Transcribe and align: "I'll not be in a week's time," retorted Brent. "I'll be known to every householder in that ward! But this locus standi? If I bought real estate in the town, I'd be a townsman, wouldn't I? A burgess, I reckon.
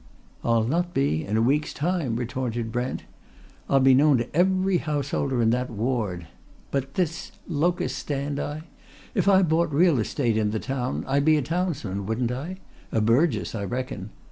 "I'll 0.43 0.63
not 0.63 0.95
be 0.95 1.23
in 1.23 1.37
a 1.37 1.43
week's 1.43 1.75
time," 1.75 2.15
retorted 2.15 2.71
Brent. 2.71 3.03
"I'll 3.69 3.79
be 3.79 3.93
known 3.93 4.17
to 4.17 4.35
every 4.35 4.79
householder 4.79 5.43
in 5.43 5.51
that 5.51 5.69
ward! 5.69 6.25
But 6.71 6.95
this 6.95 7.33
locus 7.47 7.95
standi? 7.95 8.61
If 9.13 9.27
I 9.27 9.43
bought 9.43 9.71
real 9.71 9.99
estate 9.99 10.37
in 10.37 10.49
the 10.49 10.59
town, 10.59 11.05
I'd 11.07 11.23
be 11.25 11.37
a 11.37 11.43
townsman, 11.43 12.07
wouldn't 12.07 12.31
I? 12.31 12.57
A 12.91 12.99
burgess, 12.99 13.53
I 13.53 13.63
reckon. 13.63 14.09